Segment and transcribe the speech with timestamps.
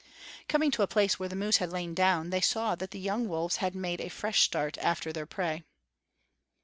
[0.47, 3.27] Coming to a place where the moose had lain down, they saw that the young
[3.29, 5.63] wolves had made a fresh start after their prey.